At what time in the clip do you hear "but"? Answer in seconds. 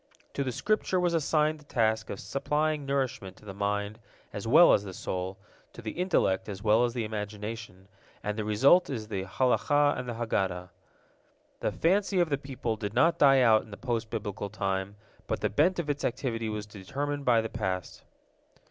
15.27-15.41